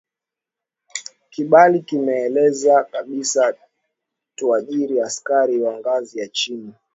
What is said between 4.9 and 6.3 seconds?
askari wa ngazi ya